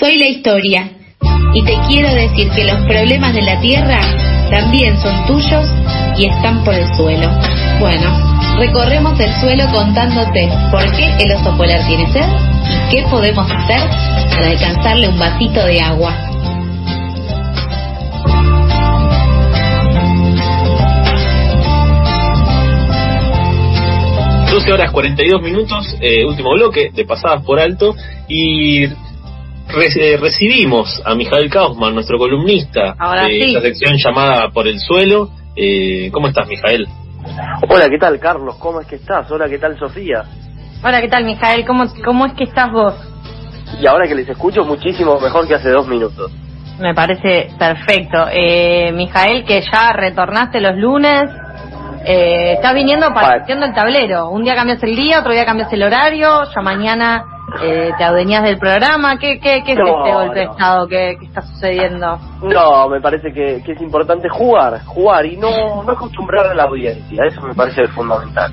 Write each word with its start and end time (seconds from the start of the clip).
Soy 0.00 0.16
la 0.16 0.26
historia 0.26 0.90
y 1.52 1.62
te 1.64 1.74
quiero 1.86 2.14
decir 2.14 2.48
que 2.52 2.64
los 2.64 2.80
problemas 2.86 3.34
de 3.34 3.42
la 3.42 3.60
tierra 3.60 4.00
también 4.50 4.98
son 4.98 5.26
tuyos 5.26 5.66
y 6.16 6.24
están 6.24 6.64
por 6.64 6.72
el 6.72 6.86
suelo. 6.96 7.28
Bueno, 7.78 8.56
recorremos 8.58 9.20
el 9.20 9.30
suelo 9.34 9.64
contándote 9.70 10.48
por 10.70 10.80
qué 10.92 11.12
el 11.18 11.32
oso 11.32 11.54
polar 11.58 11.86
tiene 11.86 12.10
sed 12.10 12.24
y 12.24 12.90
qué 12.90 13.02
podemos 13.10 13.46
hacer 13.50 13.82
para 14.30 14.48
alcanzarle 14.48 15.10
un 15.10 15.18
vasito 15.18 15.62
de 15.66 15.80
agua. 15.82 16.16
12 24.50 24.72
horas 24.72 24.90
42 24.90 25.42
minutos, 25.42 25.96
eh, 26.00 26.24
último 26.24 26.52
bloque 26.52 26.90
de 26.94 27.04
pasadas 27.04 27.44
por 27.44 27.60
alto 27.60 27.94
y 28.26 28.86
eh, 29.74 30.18
recibimos 30.20 31.02
a 31.04 31.14
Mijael 31.14 31.50
Kaufman, 31.50 31.94
nuestro 31.94 32.18
columnista 32.18 32.94
de 33.26 33.38
esta 33.38 33.60
sección 33.62 33.96
llamada 33.96 34.50
Por 34.50 34.68
el 34.68 34.78
Suelo. 34.78 35.30
Eh, 35.56 36.10
¿Cómo 36.12 36.28
estás, 36.28 36.46
Mijael? 36.46 36.86
Hola, 37.68 37.88
¿qué 37.88 37.98
tal, 37.98 38.18
Carlos? 38.18 38.56
¿Cómo 38.58 38.80
es 38.80 38.86
que 38.86 38.96
estás? 38.96 39.30
Hola, 39.30 39.48
¿qué 39.48 39.58
tal, 39.58 39.78
Sofía? 39.78 40.24
Hola, 40.84 41.00
¿qué 41.00 41.08
tal, 41.08 41.24
Mijael? 41.24 41.64
¿Cómo, 41.64 41.84
cómo 42.04 42.26
es 42.26 42.34
que 42.34 42.44
estás 42.44 42.70
vos? 42.70 42.94
Y 43.80 43.86
ahora 43.86 44.06
que 44.06 44.14
les 44.14 44.28
escucho, 44.28 44.64
muchísimo 44.64 45.18
mejor 45.18 45.48
que 45.48 45.54
hace 45.54 45.70
dos 45.70 45.86
minutos. 45.86 46.30
Me 46.78 46.94
parece 46.94 47.48
perfecto. 47.58 48.26
Eh, 48.30 48.92
Mijael, 48.92 49.44
que 49.44 49.62
ya 49.62 49.92
retornaste 49.92 50.60
los 50.60 50.76
lunes, 50.76 51.30
eh, 52.04 52.54
estás 52.54 52.74
viniendo 52.74 53.12
partiendo 53.14 53.64
el 53.64 53.74
tablero. 53.74 54.28
Un 54.28 54.44
día 54.44 54.54
cambias 54.54 54.82
el 54.82 54.96
día, 54.96 55.20
otro 55.20 55.32
día 55.32 55.46
cambias 55.46 55.72
el 55.72 55.82
horario, 55.82 56.42
ya 56.54 56.60
mañana 56.60 57.31
eh, 57.62 57.90
te 57.96 58.04
adueñas 58.04 58.42
del 58.42 58.58
programa. 58.58 59.18
¿Qué, 59.18 59.38
qué, 59.40 59.62
qué 59.64 59.72
es 59.72 59.78
este 59.78 60.12
golpe 60.12 60.38
de 60.38 60.44
estado 60.44 60.88
que, 60.88 61.12
está 61.22 61.42
sucediendo? 61.42 62.18
No, 62.42 62.88
me 62.88 63.00
parece 63.00 63.32
que, 63.32 63.56
es 63.56 63.80
importante 63.80 64.28
jugar, 64.28 64.80
jugar 64.84 65.26
y 65.26 65.36
no, 65.36 65.82
no 65.82 65.92
acostumbrar 65.92 66.46
a 66.46 66.54
la 66.54 66.64
audiencia. 66.64 67.24
Eso 67.26 67.42
me 67.42 67.54
parece 67.54 67.86
fundamental. 67.88 68.52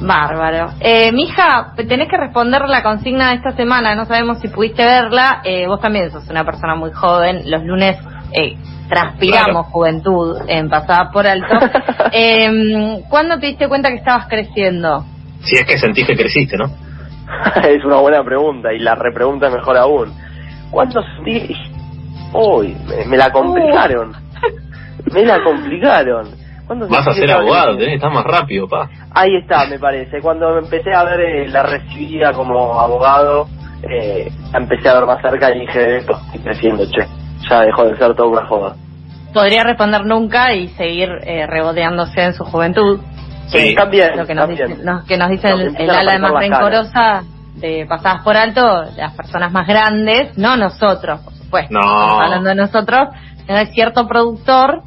Bárbaro. 0.00 0.74
Eh, 0.80 1.10
mija, 1.12 1.72
tenés 1.76 2.08
que 2.08 2.16
responder 2.16 2.62
la 2.68 2.82
consigna 2.82 3.30
de 3.30 3.36
esta 3.36 3.52
semana. 3.52 3.94
No 3.94 4.04
sabemos 4.04 4.38
si 4.40 4.48
pudiste 4.48 4.84
verla. 4.84 5.40
Eh, 5.44 5.66
vos 5.66 5.80
también 5.80 6.10
sos 6.10 6.28
una 6.28 6.44
persona 6.44 6.76
muy 6.76 6.92
joven. 6.92 7.50
Los 7.50 7.64
lunes 7.64 7.96
eh, 8.32 8.56
transpiramos 8.88 9.66
juventud 9.66 10.38
en 10.46 10.68
pasada 10.68 11.10
por 11.10 11.26
alto. 11.26 11.54
eh, 12.12 13.02
¿Cuándo 13.08 13.38
te 13.38 13.46
diste 13.46 13.68
cuenta 13.68 13.88
que 13.88 13.96
estabas 13.96 14.28
creciendo? 14.28 15.04
Si 15.40 15.56
es 15.56 15.66
que 15.66 15.78
sentís 15.78 16.06
que 16.06 16.16
creciste, 16.16 16.56
¿no? 16.56 16.87
es 17.64 17.84
una 17.84 17.96
buena 17.96 18.22
pregunta 18.24 18.72
y 18.72 18.78
la 18.78 18.94
repregunta 18.94 19.50
mejor 19.50 19.76
aún. 19.76 20.12
¿Cuándo 20.70 21.02
sentí? 21.02 21.54
Uy, 22.32 22.76
me, 23.06 23.16
la 23.16 23.30
complicaron. 23.30 24.12
me 25.12 25.24
la 25.24 25.42
complicaron. 25.42 26.28
Vas 26.68 27.06
a 27.06 27.14
ser 27.14 27.30
abogado, 27.30 27.72
tenés 27.78 27.88
que 27.88 27.94
estar 27.94 28.12
más 28.12 28.24
rápido, 28.24 28.68
pa. 28.68 28.90
Ahí 29.14 29.36
está, 29.36 29.66
me 29.66 29.78
parece. 29.78 30.20
Cuando 30.20 30.58
empecé 30.58 30.92
a 30.92 31.02
ver 31.04 31.20
eh, 31.20 31.48
la 31.48 31.62
recibida 31.62 32.32
como 32.34 32.78
abogado, 32.78 33.48
eh, 33.88 34.30
empecé 34.52 34.88
a 34.90 34.94
ver 34.94 35.06
más 35.06 35.22
cerca 35.22 35.54
y 35.54 35.60
dije, 35.60 35.96
esto 35.98 36.12
estoy 36.26 36.40
creciendo, 36.40 36.84
che 36.84 37.06
ya 37.48 37.62
dejó 37.62 37.84
de 37.84 37.96
ser 37.96 38.14
todo 38.14 38.28
una 38.28 38.46
joda. 38.46 38.76
Podría 39.32 39.64
responder 39.64 40.04
nunca 40.04 40.54
y 40.54 40.68
seguir 40.68 41.08
eh, 41.22 41.46
reboteándose 41.46 42.22
en 42.22 42.34
su 42.34 42.44
juventud. 42.44 43.00
Sí, 43.48 43.74
también. 43.74 44.16
Lo 44.16 44.26
que 44.26 44.34
nos 44.34 44.48
dice, 44.48 44.64
que 45.06 45.16
nos 45.16 45.30
dice 45.30 45.48
el, 45.48 45.90
ala 45.90 46.18
más 46.18 46.32
rencorosa 46.32 47.22
de 47.54 47.86
pasadas 47.88 48.22
por 48.22 48.36
alto, 48.36 48.84
las 48.96 49.14
personas 49.14 49.52
más 49.52 49.66
grandes, 49.66 50.36
no 50.38 50.56
nosotros, 50.56 51.20
por 51.20 51.32
supuesto. 51.34 51.74
No. 51.74 52.20
hablando 52.20 52.50
de 52.50 52.54
nosotros, 52.54 53.08
es 53.48 53.70
cierto 53.70 54.06
productor 54.06 54.82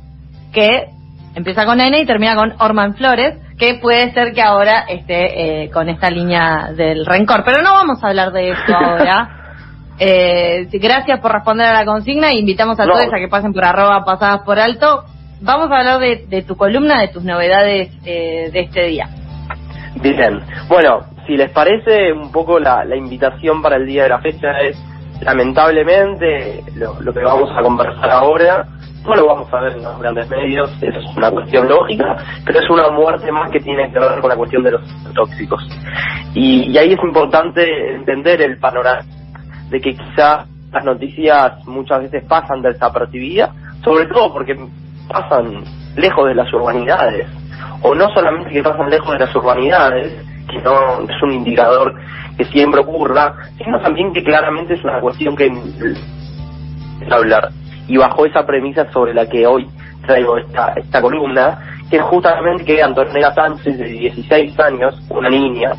que 0.54 0.90
empieza 1.36 1.66
con 1.66 1.80
N 1.82 2.00
y 2.00 2.06
termina 2.06 2.36
con 2.36 2.54
Orman 2.60 2.96
Flores, 2.96 3.38
que 3.58 3.76
puede 3.76 4.12
ser 4.14 4.34
que 4.34 4.42
ahora 4.42 4.82
esté 4.88 5.64
eh, 5.64 5.72
con 5.72 5.90
esta 5.90 6.10
línea 6.10 6.72
del 6.76 7.06
rencor. 7.06 7.44
Pero 7.44 7.62
no 7.62 7.74
vamos 7.74 8.04
a 8.04 8.08
hablar 8.08 8.32
de 8.32 8.52
eso 8.52 8.76
ahora. 8.76 9.38
Eh, 10.04 10.68
gracias 10.72 11.20
por 11.20 11.32
responder 11.32 11.68
a 11.68 11.74
la 11.74 11.86
consigna. 11.86 12.34
Invitamos 12.34 12.80
a 12.80 12.86
todos 12.86 13.06
a 13.14 13.18
que 13.20 13.28
pasen 13.28 13.54
por 13.54 13.64
arroba 13.64 14.04
pasadas 14.04 14.42
por 14.44 14.58
alto. 14.58 15.04
Vamos 15.42 15.72
a 15.72 15.80
hablar 15.80 16.00
de, 16.00 16.44
tu 16.44 16.56
columna, 16.56 17.02
de 17.02 17.08
tus 17.08 17.24
novedades 17.24 17.92
eh, 18.06 18.50
de 18.52 18.60
este 18.60 18.86
día. 18.86 19.10
Bien, 20.02 20.40
bueno, 20.68 21.00
si 21.26 21.36
les 21.36 21.52
parece, 21.52 22.14
un 22.14 22.32
poco 22.32 22.60
la, 22.60 22.86
invitación 22.96 23.62
para 23.62 23.78
el 23.78 23.88
día 23.88 24.04
de 24.04 24.10
la 24.10 24.20
fecha 24.20 24.60
es, 24.62 24.78
lamentablemente, 25.22 26.64
lo, 26.76 27.14
que 27.14 27.24
vamos 27.24 27.50
a 27.58 27.62
conversar 27.62 28.12
ahora, 28.12 28.68
no 29.04 29.16
lo 29.16 29.26
vamos 29.26 29.52
a 29.52 29.62
ver 29.62 29.74
en 29.74 29.84
los 29.84 30.00
grandes 30.00 30.30
medios, 30.30 30.72
es 30.82 30.96
una 31.18 31.32
cuestión 31.32 31.68
lógica, 31.68 32.18
pero 32.46 32.60
es 32.60 32.70
una 32.70 32.92
muerte 32.92 33.32
más 33.32 33.50
que 33.50 33.60
tiene 33.60 33.92
que 33.92 34.00
ver 34.00 34.20
con 34.20 34.30
la 34.30 34.36
cuestión 34.36 34.64
de 34.64 34.72
los 34.72 34.82
tóxicos. 35.16 35.68
y 36.36 36.78
ahí 36.78 36.94
es 36.94 37.04
importante 37.04 37.96
entender 37.96 38.42
el 38.44 38.60
panorama 38.60 39.02
de 39.72 39.82
que 39.82 39.96
quizá 39.96 40.46
las 40.72 40.86
noticias 40.86 41.66
muchas 41.66 42.04
veces 42.04 42.24
pasan 42.26 42.62
desapercibidas, 42.62 43.50
sobre 43.84 44.06
todo 44.06 44.32
porque 44.32 44.56
pasan 45.12 45.64
lejos 45.96 46.28
de 46.28 46.36
las 46.36 46.52
urbanidades, 46.54 47.28
o 47.82 47.94
no 47.96 48.10
solamente 48.14 48.52
que 48.52 48.64
pasan 48.64 48.90
lejos 48.90 49.12
de 49.12 49.20
las 49.20 49.36
urbanidades, 49.36 50.14
que 50.50 50.60
no 50.62 51.02
es 51.02 51.24
un 51.24 51.32
indicador 51.32 51.94
que 52.38 52.46
siempre 52.46 52.82
ocurra, 52.82 53.36
sino 53.58 53.80
también 53.82 54.14
que 54.14 54.24
claramente 54.24 54.74
es 54.74 54.84
una 54.84 55.00
cuestión 55.00 55.36
que 55.36 55.52
hablar. 57.10 57.50
Y 57.88 57.98
bajo 57.98 58.26
esa 58.26 58.46
premisa 58.46 58.90
sobre 58.92 59.14
la 59.14 59.26
que 59.26 59.46
hoy 59.46 59.68
traigo 60.06 60.38
esta, 60.38 60.74
esta 60.76 61.02
columna, 61.02 61.60
que 61.90 61.98
es 61.98 62.04
justamente 62.04 62.66
que 62.66 62.82
Antonella 62.82 63.34
Sánchez, 63.34 63.78
de 63.78 63.86
16 63.86 64.60
años, 64.60 64.96
una 65.10 65.30
niña, 65.30 65.72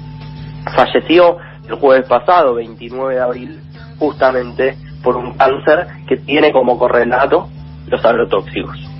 falleció 0.75 1.39
el 1.69 1.75
jueves 1.77 2.07
pasado, 2.07 2.55
29 2.55 3.15
de 3.15 3.21
abril, 3.21 3.61
justamente 3.99 4.77
por 5.03 5.17
un 5.17 5.33
cáncer 5.35 5.87
que 6.07 6.17
tiene 6.19 6.53
como 6.53 6.79
correlato 6.79 7.49
los 7.87 8.05
agrotóxicos. 8.05 8.92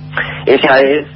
Ella 0.45 0.79
es 0.81 1.07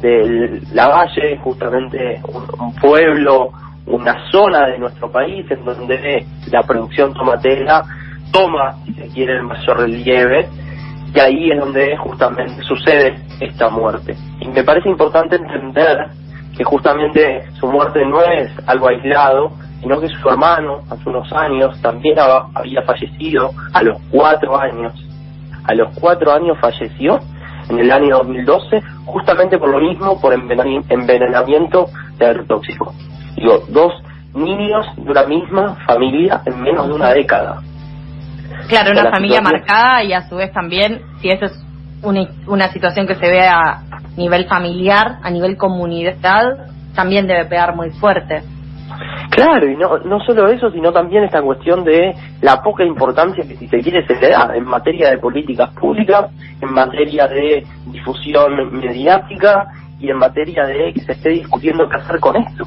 de 0.00 0.60
La 0.72 0.88
Valle, 0.88 1.38
justamente 1.38 2.20
un, 2.58 2.74
pueblo, 2.74 3.50
una 3.86 4.30
zona 4.30 4.66
de 4.66 4.78
nuestro 4.78 5.10
país 5.10 5.46
en 5.50 5.64
donde 5.64 6.26
la 6.50 6.62
producción 6.62 7.14
tomatera 7.14 7.82
toma, 8.32 8.76
si 8.84 8.92
se 8.94 9.08
quiere, 9.08 9.36
el 9.36 9.44
mayor 9.44 9.78
relieve, 9.78 10.48
y 11.14 11.18
ahí 11.18 11.50
es 11.50 11.58
donde 11.58 11.96
justamente 11.96 12.62
sucede 12.62 13.14
esta 13.40 13.70
muerte. 13.70 14.14
Y 14.40 14.48
me 14.48 14.62
parece 14.64 14.88
importante 14.88 15.36
entender 15.36 16.08
que 16.56 16.64
justamente 16.64 17.42
su 17.58 17.66
muerte 17.66 18.04
no 18.04 18.22
es 18.22 18.50
algo 18.66 18.88
aislado, 18.88 19.52
sino 19.80 20.00
que 20.00 20.08
su 20.08 20.28
hermano 20.28 20.82
hace 20.90 21.08
unos 21.08 21.30
años 21.32 21.80
también 21.80 22.18
había 22.54 22.82
fallecido 22.82 23.50
a 23.72 23.82
los 23.82 23.98
cuatro 24.10 24.58
años. 24.58 24.92
A 25.64 25.74
los 25.74 25.98
cuatro 25.98 26.32
años 26.32 26.58
falleció 26.60 27.20
en 27.68 27.78
el 27.78 27.90
año 27.90 28.18
2012, 28.18 28.80
justamente 29.04 29.58
por 29.58 29.70
lo 29.70 29.80
mismo, 29.80 30.20
por 30.20 30.32
envenenamiento 30.32 31.86
de 32.18 32.26
agrotóxico. 32.26 32.94
Digo, 33.36 33.64
dos 33.68 33.92
niños 34.34 34.86
de 34.96 35.10
una 35.10 35.24
misma 35.24 35.76
familia 35.86 36.42
en 36.44 36.60
menos 36.60 36.88
de 36.88 36.94
una 36.94 37.10
década. 37.10 37.62
Claro, 38.68 38.92
una 38.92 39.10
familia 39.10 39.40
marcada 39.40 40.02
y 40.04 40.12
a 40.12 40.28
su 40.28 40.36
vez 40.36 40.52
también, 40.52 41.02
si 41.20 41.30
eso 41.30 41.46
es 41.46 41.64
una, 42.02 42.26
una 42.46 42.68
situación 42.68 43.06
que 43.06 43.14
se 43.14 43.28
ve 43.28 43.46
a 43.46 43.82
nivel 44.16 44.46
familiar, 44.46 45.18
a 45.22 45.30
nivel 45.30 45.56
comunidad, 45.56 46.68
también 46.94 47.26
debe 47.26 47.44
pegar 47.46 47.74
muy 47.76 47.90
fuerte. 47.90 48.42
Claro, 49.30 49.68
y 49.68 49.76
no, 49.76 49.98
no 49.98 50.20
solo 50.20 50.48
eso, 50.48 50.70
sino 50.70 50.92
también 50.92 51.24
esta 51.24 51.42
cuestión 51.42 51.84
de 51.84 52.14
la 52.40 52.62
poca 52.62 52.84
importancia 52.84 53.44
que 53.46 53.56
si 53.56 53.66
se 53.66 53.80
quiere 53.80 54.06
se 54.06 54.14
le 54.14 54.30
da 54.30 54.52
en 54.54 54.64
materia 54.64 55.10
de 55.10 55.18
políticas 55.18 55.70
públicas, 55.74 56.30
en 56.60 56.72
materia 56.72 57.26
de 57.26 57.66
difusión 57.86 58.78
mediática 58.78 59.66
y 59.98 60.10
en 60.10 60.18
materia 60.18 60.66
de 60.66 60.92
que 60.92 61.00
se 61.00 61.12
esté 61.12 61.30
discutiendo 61.30 61.88
qué 61.88 61.96
hacer 61.96 62.20
con 62.20 62.36
esto. 62.36 62.64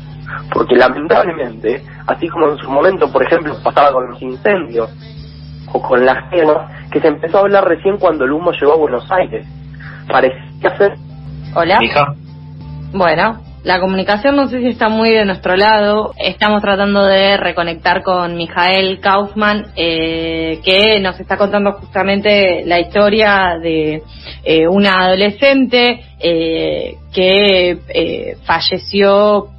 Porque 0.54 0.76
lamentablemente, 0.76 1.84
así 2.08 2.28
como 2.28 2.50
en 2.50 2.58
su 2.58 2.70
momento, 2.70 3.12
por 3.12 3.24
ejemplo, 3.24 3.54
pasaba 3.64 3.92
con 3.92 4.10
los 4.10 4.22
incendios 4.22 4.90
o 5.72 5.82
con 5.82 6.06
las 6.06 6.30
quemas, 6.30 6.90
que 6.92 7.00
se 7.00 7.08
empezó 7.08 7.38
a 7.38 7.42
hablar 7.42 7.68
recién 7.68 7.98
cuando 7.98 8.26
el 8.26 8.32
humo 8.32 8.52
llegó 8.52 8.74
a 8.74 8.78
Buenos 8.78 9.10
Aires. 9.12 9.46
Parecía 10.08 10.78
ser... 10.78 10.94
Hola. 11.56 11.78
Hija. 11.82 12.14
Bueno, 12.92 13.40
la 13.64 13.80
comunicación 13.82 14.36
no 14.36 14.48
sé 14.48 14.60
si 14.60 14.68
está 14.68 14.88
muy 14.88 15.12
de 15.12 15.26
nuestro 15.26 15.56
lado. 15.58 16.14
Estamos 16.18 16.62
tratando 16.62 17.04
de 17.04 17.36
reconectar 17.38 18.04
con 18.04 18.36
Mijael 18.38 19.00
Kaufman, 19.02 19.74
eh, 19.76 20.60
que 20.64 21.00
nos 21.02 21.20
está 21.20 21.38
contando 21.38 21.74
justamente 21.74 22.64
la 22.66 22.80
historia 22.80 23.58
de 23.62 24.02
eh, 24.44 24.68
una 24.68 25.06
adolescente 25.06 26.02
eh, 26.20 26.96
que 27.14 28.38
falleció 28.46 29.50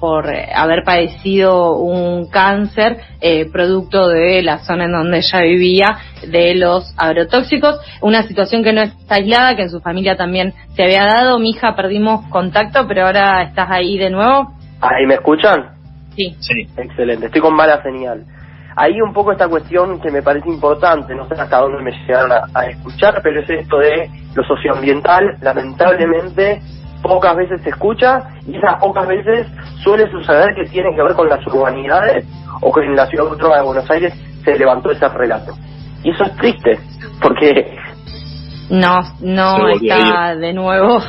por 0.00 0.28
eh, 0.28 0.48
haber 0.54 0.84
padecido 0.84 1.76
un 1.76 2.28
cáncer 2.28 2.98
eh, 3.20 3.50
producto 3.50 4.08
de 4.08 4.42
la 4.42 4.58
zona 4.58 4.84
en 4.84 4.92
donde 4.92 5.18
ella 5.18 5.40
vivía 5.40 5.98
de 6.26 6.54
los 6.54 6.94
agrotóxicos, 6.96 7.80
una 8.00 8.22
situación 8.22 8.62
que 8.62 8.72
no 8.72 8.82
está 8.82 9.16
aislada, 9.16 9.56
que 9.56 9.62
en 9.62 9.70
su 9.70 9.80
familia 9.80 10.16
también 10.16 10.52
se 10.74 10.84
había 10.84 11.04
dado. 11.04 11.38
Mi 11.38 11.50
hija 11.50 11.74
perdimos 11.74 12.26
contacto, 12.28 12.86
pero 12.86 13.06
ahora 13.06 13.42
estás 13.42 13.70
ahí 13.70 13.98
de 13.98 14.10
nuevo. 14.10 14.52
¿Ahí 14.80 15.06
me 15.06 15.14
escuchan? 15.14 15.70
Sí. 16.16 16.36
Sí. 16.38 16.66
Excelente, 16.76 17.26
estoy 17.26 17.40
con 17.40 17.54
mala 17.54 17.82
señal. 17.82 18.24
Ahí 18.76 19.00
un 19.00 19.12
poco 19.12 19.30
esta 19.30 19.48
cuestión 19.48 20.00
que 20.00 20.10
me 20.10 20.20
parece 20.20 20.48
importante, 20.48 21.14
no 21.14 21.28
sé 21.28 21.34
hasta 21.34 21.60
dónde 21.60 21.80
me 21.80 21.92
llegaron 21.92 22.32
a 22.32 22.66
escuchar, 22.66 23.20
pero 23.22 23.40
es 23.40 23.48
esto 23.48 23.78
de 23.78 24.10
lo 24.34 24.42
socioambiental, 24.42 25.38
lamentablemente 25.40 26.60
pocas 27.04 27.36
veces 27.36 27.60
se 27.62 27.70
escucha 27.70 28.24
y 28.46 28.56
esas 28.56 28.76
pocas 28.76 29.06
veces 29.06 29.46
suele 29.82 30.10
suceder 30.10 30.54
que 30.54 30.70
tiene 30.70 30.94
que 30.96 31.02
ver 31.02 31.14
con 31.14 31.28
las 31.28 31.46
urbanidades 31.46 32.26
o 32.60 32.72
que 32.72 32.80
en 32.80 32.96
la 32.96 33.06
ciudad 33.06 33.28
autónoma 33.28 33.56
de 33.56 33.62
Buenos 33.62 33.90
Aires 33.90 34.14
se 34.42 34.58
levantó 34.58 34.90
ese 34.90 35.06
relato. 35.08 35.52
Y 36.02 36.10
eso 36.10 36.24
es 36.24 36.36
triste, 36.36 36.78
porque... 37.20 37.76
No, 38.70 39.00
no 39.20 39.68
está 39.68 40.34
de 40.34 40.52
nuevo. 40.52 41.00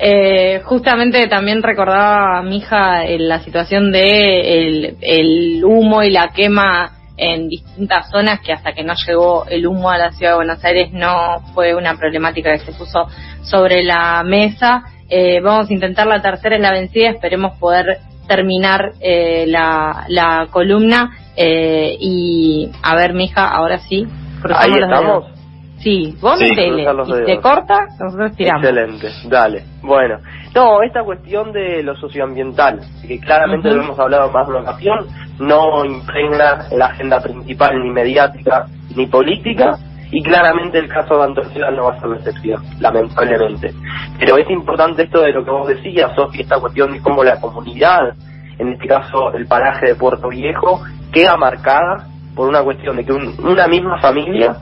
Eh, 0.00 0.60
justamente 0.64 1.26
también 1.26 1.60
recordaba 1.60 2.38
a 2.38 2.42
mi 2.42 2.58
hija 2.58 3.04
en 3.04 3.28
la 3.28 3.40
situación 3.40 3.90
de 3.90 4.94
el 5.00 5.64
humo 5.64 6.04
y 6.04 6.10
la 6.12 6.28
quema 6.28 6.98
en 7.18 7.48
distintas 7.48 8.08
zonas 8.10 8.40
que 8.40 8.52
hasta 8.52 8.72
que 8.72 8.84
no 8.84 8.94
llegó 8.94 9.44
el 9.46 9.66
humo 9.66 9.90
a 9.90 9.98
la 9.98 10.12
ciudad 10.12 10.32
de 10.32 10.36
Buenos 10.36 10.64
Aires 10.64 10.92
no 10.92 11.40
fue 11.52 11.74
una 11.74 11.96
problemática 11.96 12.52
que 12.52 12.60
se 12.60 12.72
puso 12.72 13.08
sobre 13.42 13.82
la 13.82 14.22
mesa 14.22 14.84
eh, 15.08 15.40
vamos 15.40 15.70
a 15.70 15.72
intentar 15.72 16.06
la 16.06 16.20
tercera 16.20 16.56
en 16.56 16.62
la 16.62 16.72
vencida, 16.72 17.10
esperemos 17.10 17.58
poder 17.58 17.98
terminar 18.26 18.92
eh, 19.00 19.46
la, 19.46 20.04
la 20.08 20.48
columna 20.50 21.10
eh, 21.36 21.96
y 21.98 22.70
a 22.82 22.94
ver, 22.94 23.14
mija, 23.14 23.48
ahora 23.48 23.78
sí. 23.78 24.06
Ahí 24.54 24.72
estamos. 24.72 25.38
Sí, 25.78 26.16
vos 26.20 26.38
sí, 26.38 26.50
metele. 26.50 26.82
Y 26.82 27.24
te 27.24 27.40
corta, 27.40 27.86
nosotros 28.00 28.34
tiramos. 28.36 28.64
Excelente, 28.64 29.08
dale. 29.28 29.62
Bueno, 29.80 30.18
no, 30.54 30.82
esta 30.82 31.04
cuestión 31.04 31.52
de 31.52 31.82
lo 31.84 31.96
socioambiental, 31.96 32.80
que 33.06 33.20
claramente 33.20 33.70
lo 33.70 33.82
hemos 33.82 33.98
hablado 33.98 34.30
más 34.32 34.46
de 34.48 34.54
una 34.54 34.62
ocasión, 34.62 35.06
no 35.38 35.84
impregna 35.84 36.66
la 36.72 36.86
agenda 36.86 37.20
principal 37.20 37.80
ni 37.80 37.90
mediática 37.90 38.66
ni 38.96 39.06
política, 39.06 39.78
y 40.10 40.22
claramente 40.22 40.78
el 40.78 40.88
caso 40.88 41.18
de 41.18 41.24
Antonio 41.24 41.70
no 41.70 41.84
va 41.84 41.94
a 41.94 42.00
ser 42.00 42.08
la 42.08 42.16
excepción, 42.16 42.62
lamentablemente. 42.80 43.74
Pero 44.18 44.38
es 44.38 44.48
importante 44.50 45.02
esto 45.02 45.20
de 45.20 45.32
lo 45.32 45.44
que 45.44 45.50
vos 45.50 45.68
decías, 45.68 46.14
Sofía, 46.14 46.42
esta 46.42 46.58
cuestión 46.60 46.92
de 46.92 47.00
cómo 47.00 47.22
la 47.22 47.40
comunidad, 47.40 48.14
en 48.58 48.68
este 48.68 48.86
caso 48.86 49.32
el 49.34 49.46
paraje 49.46 49.88
de 49.88 49.94
Puerto 49.94 50.28
Viejo, 50.28 50.80
queda 51.12 51.36
marcada 51.36 52.06
por 52.34 52.48
una 52.48 52.62
cuestión 52.62 52.96
de 52.96 53.04
que 53.04 53.12
una 53.12 53.66
misma 53.66 54.00
familia, 54.00 54.56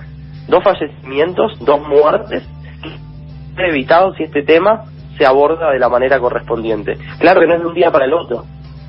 dos 0.48 0.64
fallecimientos, 0.64 1.52
dos 1.60 1.80
muertes, 1.86 2.42
evitado 3.58 4.14
si 4.14 4.24
este 4.24 4.42
tema 4.42 4.84
se 5.16 5.26
aborda 5.26 5.70
de 5.70 5.78
la 5.78 5.88
manera 5.88 6.18
correspondiente. 6.18 6.94
Claro 7.18 7.40
que 7.40 7.46
no 7.46 7.54
es 7.54 7.60
de 7.60 7.66
un 7.66 7.74
día 7.74 7.90
para 7.90 8.04
el 8.04 8.14
otro, 8.14 8.44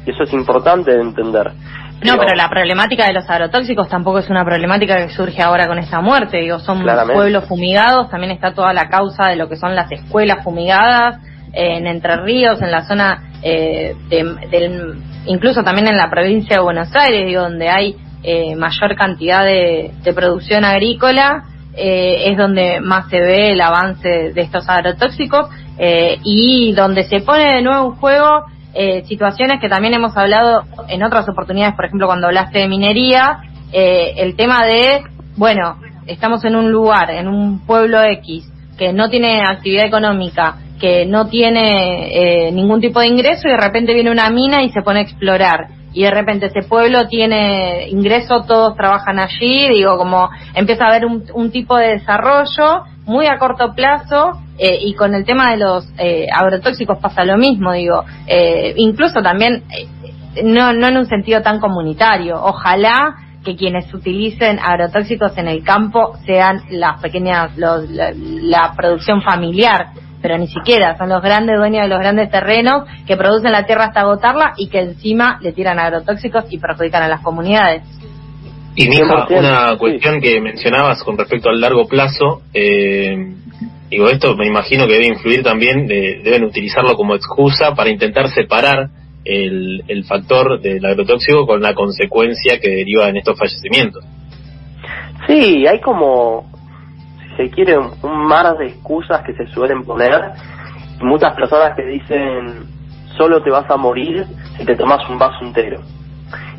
y 0.06 0.12
eso 0.12 0.24
es 0.24 0.34
importante 0.34 0.92
de 0.92 1.02
entender. 1.02 1.52
No, 2.04 2.18
pero 2.18 2.36
la 2.36 2.50
problemática 2.50 3.08
de 3.08 3.14
los 3.14 3.28
agrotóxicos 3.28 3.90
tampoco 3.90 4.20
es 4.20 4.30
una 4.30 4.46
problemática 4.46 4.98
que 4.98 5.10
surge 5.10 5.42
ahora 5.42 5.68
con 5.68 5.80
esta 5.80 6.00
muerte. 6.00 6.38
Digo, 6.38 6.60
son 6.60 6.84
pueblos 6.84 7.46
fumigados, 7.46 8.10
también 8.10 8.32
está 8.32 8.54
toda 8.54 8.72
la 8.74 8.88
causa 8.88 9.30
de 9.30 9.36
lo 9.36 9.50
que 9.50 9.56
son 9.56 9.76
las 9.76 9.92
escuelas 9.92 10.44
fumigadas 10.44 11.20
en 11.54 11.88
Entre 11.88 12.18
Ríos, 12.18 12.62
en 12.62 12.72
la 12.72 12.84
zona 12.84 13.32
eh, 13.42 13.96
del, 14.10 14.96
incluso 15.26 15.64
también 15.64 15.88
en 15.88 15.98
la 15.98 16.10
provincia 16.10 16.58
de 16.58 16.64
Buenos 16.64 16.96
Aires, 16.96 17.26
digo, 17.26 17.42
donde 17.42 17.70
hay 17.70 17.96
eh, 18.24 18.56
mayor 18.56 18.96
cantidad 18.96 19.44
de, 19.44 19.92
producción 20.14 20.66
agrícola, 20.66 21.46
eh, 21.76 22.32
es 22.32 22.38
donde 22.38 22.80
más 22.80 23.10
se 23.10 23.20
ve 23.20 23.54
el 23.54 23.62
avance 23.62 24.32
de 24.34 24.42
estos 24.42 24.68
agrotóxicos 24.70 25.50
y 26.24 26.74
donde 26.74 27.04
se 27.04 27.20
pone 27.20 27.54
de 27.54 27.62
nuevo 27.62 27.92
en 27.92 27.96
juego 28.00 28.46
eh, 28.80 29.04
situaciones 29.08 29.60
que 29.60 29.70
también 29.70 29.96
hemos 29.96 30.16
hablado 30.16 30.64
en 30.88 31.02
otras 31.02 31.28
oportunidades, 31.28 31.76
por 31.76 31.86
ejemplo, 31.86 32.06
cuando 32.06 32.28
hablaste 32.28 32.60
de 32.60 32.68
minería, 32.68 33.40
eh, 33.74 34.14
el 34.18 34.36
tema 34.36 34.68
de, 34.68 35.02
bueno, 35.36 35.78
estamos 36.06 36.46
en 36.46 36.56
un 36.56 36.72
lugar, 36.72 37.10
en 37.10 37.28
un 37.28 37.66
pueblo 37.66 38.04
X, 38.04 38.48
que 38.78 38.94
no 38.94 39.10
tiene 39.10 39.42
actividad 39.42 39.88
económica, 39.88 40.58
que 40.80 41.08
no 41.08 41.28
tiene 41.28 42.48
eh, 42.48 42.52
ningún 42.52 42.80
tipo 42.80 43.00
de 43.00 43.08
ingreso 43.08 43.48
y 43.48 43.52
de 43.52 43.58
repente 43.58 43.96
viene 43.96 44.12
una 44.12 44.30
mina 44.30 44.62
y 44.62 44.70
se 44.70 44.84
pone 44.84 45.00
a 45.00 45.04
explorar. 45.04 45.70
Y 45.94 46.04
de 46.04 46.12
repente 46.12 46.46
ese 46.46 46.62
pueblo 46.62 47.08
tiene 47.08 47.90
ingreso, 47.90 48.44
todos 48.44 48.76
trabajan 48.76 49.18
allí, 49.18 49.70
digo, 49.70 49.98
como 49.98 50.30
empieza 50.54 50.86
a 50.86 50.90
haber 50.90 51.08
un, 51.08 51.24
un 51.34 51.50
tipo 51.50 51.76
de 51.78 51.94
desarrollo 51.94 52.84
muy 53.08 53.26
a 53.26 53.40
corto 53.40 53.74
plazo 53.74 54.34
eh, 54.60 54.78
y 54.82 54.94
con 54.94 55.16
el 55.16 55.26
tema 55.26 55.52
de 55.52 55.58
los 55.58 55.88
eh, 55.98 56.28
agrotóxicos 56.32 57.00
pasa 57.00 57.24
lo 57.24 57.38
mismo, 57.38 57.72
digo, 57.72 58.04
eh, 58.28 58.74
incluso 58.76 59.22
también, 59.22 59.64
no, 60.44 60.74
no 60.74 60.88
en 60.88 60.98
un 60.98 61.06
sentido 61.06 61.42
tan 61.42 61.60
comunitario, 61.60 62.40
ojalá 62.44 63.16
que 63.44 63.56
quienes 63.56 63.92
utilicen 63.94 64.60
agrotóxicos 64.60 65.38
en 65.38 65.48
el 65.48 65.64
campo 65.64 66.18
sean 66.26 66.64
las 66.70 67.00
pequeñas, 67.02 67.58
los, 67.58 67.90
la, 67.90 68.74
producción 68.76 69.22
familiar, 69.22 69.88
pero 70.22 70.38
ni 70.38 70.48
siquiera, 70.48 70.98
son 70.98 71.08
los 71.08 71.22
grandes 71.22 71.58
dueños 71.58 71.84
de 71.84 71.88
los 71.88 72.00
grandes 72.00 72.30
terrenos 72.30 72.84
que 73.06 73.16
producen 73.16 73.54
la 73.54 73.66
tierra 73.66 73.86
hasta 73.86 74.02
agotarla 74.02 74.54
y 74.58 74.68
que 74.68 74.82
encima 74.82 75.40
le 75.42 75.54
tiran 75.54 75.80
agrotóxicos 75.80 76.46
y 76.50 76.58
perjudican 76.58 77.04
a 77.04 77.08
las 77.08 77.22
comunidades. 77.22 77.84
Y 78.78 78.88
Mija, 78.88 79.28
una 79.30 79.78
cuestión 79.78 80.22
que 80.22 80.40
mencionabas 80.40 81.04
con 81.04 81.18
respecto 81.18 81.50
al 81.50 81.60
largo 81.60 81.88
plazo, 81.88 82.44
eh, 82.54 83.34
Digo, 83.90 84.10
esto 84.10 84.36
me 84.36 84.46
imagino 84.46 84.86
que 84.86 84.94
debe 84.94 85.08
influir 85.08 85.44
también, 85.44 85.88
deben 85.88 86.44
utilizarlo 86.44 86.96
como 86.96 87.16
excusa 87.16 87.74
para 87.74 87.90
intentar 87.90 88.30
separar 88.30 88.90
el, 89.24 89.84
el 89.88 90.04
factor 90.04 90.60
del 90.60 90.86
agrotóxico 90.86 91.48
con 91.48 91.62
la 91.62 91.74
consecuencia 91.74 92.60
que 92.60 92.70
deriva 92.70 93.08
en 93.08 93.18
estos 93.18 93.38
fallecimientos. 93.40 94.04
Sí, 95.26 95.66
hay 95.66 95.80
como, 95.80 96.52
si 97.22 97.44
se 97.44 97.50
quiere, 97.50 97.78
un 97.78 98.28
mar 98.28 98.58
de 98.58 98.68
excusas 98.68 99.22
que 99.26 99.34
se 99.34 99.48
suelen 99.54 99.84
poner. 99.86 100.32
Muchas 101.00 101.34
personas 101.34 101.74
que 101.76 101.86
dicen, 101.86 102.66
solo 103.18 103.42
te 103.42 103.50
vas 103.50 103.70
a 103.70 103.78
morir 103.78 104.26
si 104.58 104.66
te 104.66 104.76
tomas 104.76 105.08
un 105.10 105.18
vaso 105.18 105.46
entero. 105.46 105.80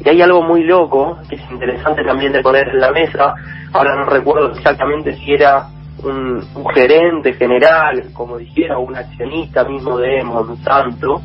Y 0.04 0.08
hay 0.08 0.22
algo 0.22 0.42
muy 0.42 0.64
loco, 0.64 1.18
que 1.28 1.36
es 1.36 1.50
interesante 1.50 2.04
también 2.04 2.32
de 2.32 2.42
poner 2.42 2.68
en 2.68 2.80
la 2.80 2.92
mesa, 2.92 3.34
ahora 3.72 3.96
no 3.96 4.04
recuerdo 4.04 4.52
exactamente 4.52 5.14
si 5.14 5.32
era 5.32 5.68
un, 6.02 6.44
gerente 6.74 7.32
general, 7.34 8.04
como 8.12 8.38
dijera, 8.38 8.78
un 8.78 8.94
accionista 8.96 9.64
mismo 9.64 9.98
de 9.98 10.22
Monsanto, 10.22 11.20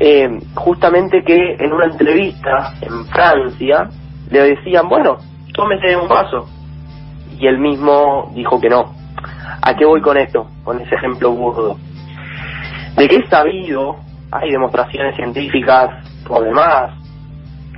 eh, 0.00 0.28
justamente 0.54 1.22
que 1.24 1.54
en 1.58 1.72
una 1.72 1.86
entrevista 1.86 2.74
en 2.80 3.04
Francia 3.06 3.88
le 4.30 4.54
decían, 4.54 4.88
bueno, 4.88 5.18
tómese 5.54 5.96
un 5.96 6.08
vaso. 6.08 6.48
Y 7.38 7.46
él 7.46 7.58
mismo 7.58 8.30
dijo 8.34 8.60
que 8.60 8.68
no. 8.68 8.92
¿A 9.62 9.74
qué 9.74 9.84
voy 9.84 10.00
con 10.00 10.16
esto? 10.16 10.48
Con 10.64 10.80
ese 10.80 10.94
ejemplo 10.94 11.32
burdo. 11.32 11.76
De 12.96 13.08
que 13.08 13.16
es 13.16 13.28
sabido, 13.28 13.96
hay 14.30 14.50
demostraciones 14.50 15.14
científicas 15.16 15.90
por 16.26 16.44
demás, 16.44 16.97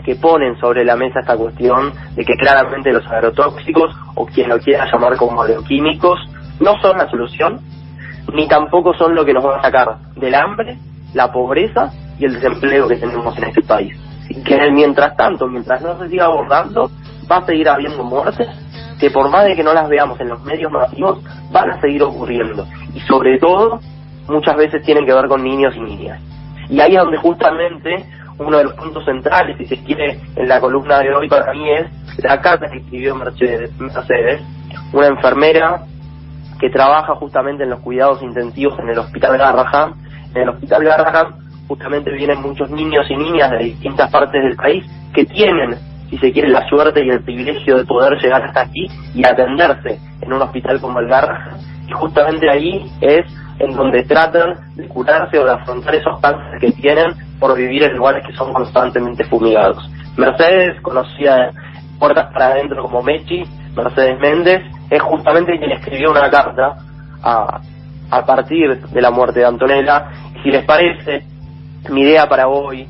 que 0.05 0.17
ponen 0.17 0.59
sobre 0.59 0.85
la 0.85 0.97
mesa 0.97 1.21
esta 1.21 1.37
cuestión 1.37 1.93
de 2.15 2.25
que 2.25 2.35
claramente 2.35 2.93
los 2.93 3.07
agrotóxicos, 3.07 3.95
o 4.15 4.27
quien 4.27 4.49
lo 4.49 4.59
quiera 4.59 4.91
llamar 4.91 5.17
como 5.17 5.43
agroquímicos, 5.43 6.19
no 6.61 6.81
son 6.81 6.99
la 6.99 7.09
solución, 7.11 7.61
ni 8.35 8.47
tampoco 8.49 8.95
son 8.95 9.15
lo 9.15 9.25
que 9.25 9.33
nos 9.33 9.45
va 9.45 9.59
a 9.59 9.63
sacar 9.63 9.97
del 10.17 10.35
hambre, 10.35 10.79
la 11.15 11.33
pobreza 11.33 11.93
y 12.19 12.25
el 12.25 12.35
desempleo 12.35 12.89
que 12.89 12.97
tenemos 12.97 13.37
en 13.39 13.45
este 13.45 13.63
país. 13.63 13.97
Y 14.29 14.43
que 14.43 14.71
mientras 14.71 15.17
tanto, 15.17 15.47
mientras 15.47 15.83
no 15.83 15.99
se 15.99 16.09
siga 16.09 16.27
abordando, 16.27 16.91
va 17.31 17.39
a 17.39 17.47
seguir 17.47 17.69
habiendo 17.69 18.05
muertes 18.05 18.49
que 19.01 19.11
por 19.11 19.31
más 19.31 19.47
de 19.47 19.57
que 19.57 19.65
no 19.65 19.73
las 19.73 19.89
veamos 19.89 20.21
en 20.21 20.29
los 20.29 20.43
medios 20.45 20.71
masivos, 20.71 21.19
van 21.51 21.71
a 21.71 21.81
seguir 21.81 22.03
ocurriendo. 22.03 22.67
Y 22.95 23.01
sobre 23.01 23.39
todo, 23.39 23.81
muchas 24.29 24.57
veces 24.57 24.83
tienen 24.83 25.07
que 25.07 25.15
ver 25.15 25.27
con 25.27 25.43
niños 25.43 25.75
y 25.75 25.81
niñas. 25.81 26.21
Y 26.69 26.79
ahí 26.81 26.95
es 26.95 27.03
donde 27.03 27.17
justamente 27.17 28.05
uno 28.41 28.59
de 28.59 28.65
los 28.65 28.73
puntos 28.75 29.05
centrales, 29.05 29.57
si 29.59 29.67
se 29.67 29.83
quiere, 29.85 30.19
en 30.35 30.49
la 30.49 30.61
columna 30.61 30.99
de 31.01 31.15
hoy 31.15 31.29
para 31.29 31.53
mí 31.53 31.71
es 31.71 31.87
la 32.25 32.41
carta 32.41 32.69
que 32.71 32.79
escribió 32.79 33.15
Mercedes, 33.15 33.71
Mercedes 33.79 34.41
una 34.93 35.07
enfermera 35.07 35.85
que 36.59 36.71
trabaja 36.71 37.15
justamente 37.15 37.65
en 37.65 37.71
los 37.71 37.81
cuidados 37.81 38.23
intensivos 38.23 38.79
en 38.79 38.91
el 38.91 38.99
Hospital 38.99 39.39
Garraham. 39.39 39.95
En 40.35 40.43
el 40.43 40.49
Hospital 40.51 40.85
Garraham 40.85 41.35
justamente 41.69 42.11
vienen 42.13 42.41
muchos 42.43 42.71
niños 42.71 43.07
y 43.09 43.17
niñas 43.17 43.51
de 43.53 43.59
distintas 43.59 44.11
partes 44.11 44.43
del 44.43 44.57
país 44.57 44.85
que 45.15 45.25
tienen, 45.25 45.77
si 46.11 46.19
se 46.19 46.33
quiere, 46.33 46.49
la 46.49 46.69
suerte 46.69 47.05
y 47.05 47.09
el 47.09 47.23
privilegio 47.23 47.79
de 47.79 47.85
poder 47.85 48.19
llegar 48.21 48.45
hasta 48.45 48.63
aquí 48.63 48.87
y 49.15 49.25
atenderse 49.25 49.99
en 50.21 50.33
un 50.33 50.43
hospital 50.43 50.81
como 50.81 50.99
el 51.01 51.09
Garraham. 51.09 51.59
Y 51.89 51.93
justamente 51.93 52.51
ahí 52.51 52.91
es 53.01 53.25
en 53.59 53.75
donde 53.75 54.03
tratan 54.05 54.55
de 54.75 54.89
curarse 54.89 55.39
o 55.39 55.45
de 55.45 55.53
afrontar 55.53 55.95
esos 55.95 56.21
cánceres 56.21 56.61
que 56.61 56.73
tienen 56.73 57.15
por 57.41 57.57
vivir 57.57 57.83
en 57.83 57.97
lugares 57.97 58.25
que 58.27 58.35
son 58.35 58.53
constantemente 58.53 59.25
fumigados. 59.25 59.91
Mercedes, 60.17 60.81
conocida 60.83 61.51
puertas 61.99 62.33
para 62.33 62.49
adentro 62.49 62.83
como 62.83 63.03
Mechi, 63.03 63.43
Mercedes 63.75 64.19
Méndez, 64.21 64.63
es 64.91 65.03
justamente 65.03 65.59
quien 65.59 65.73
escribió 65.73 66.11
una 66.11 66.31
carta 66.31 66.77
a, 67.23 67.61
a 68.11 68.27
partir 68.27 68.81
de 68.81 69.01
la 69.01 69.11
muerte 69.11 69.41
de 69.41 69.47
Antonella. 69.47 70.09
si 70.43 70.51
les 70.51 70.65
parece, 70.65 71.25
mi 71.91 72.03
idea 72.03 72.29
para 72.29 72.49
hoy, 72.49 72.87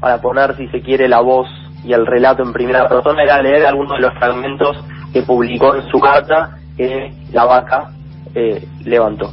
para 0.00 0.20
poner, 0.20 0.56
si 0.56 0.68
se 0.68 0.80
quiere, 0.80 1.08
la 1.08 1.20
voz 1.20 1.48
y 1.84 1.92
el 1.92 2.06
relato 2.06 2.42
en 2.42 2.52
primera 2.52 2.88
persona, 2.88 3.22
era 3.22 3.42
leer 3.42 3.66
algunos 3.66 3.96
de 3.96 4.02
los 4.02 4.14
fragmentos 4.14 4.76
que 5.12 5.22
publicó 5.22 5.74
en 5.74 5.86
su 5.88 5.98
carta 6.00 6.58
que 6.76 7.12
la 7.32 7.44
vaca 7.44 7.90
eh, 8.34 8.66
levantó. 8.84 9.30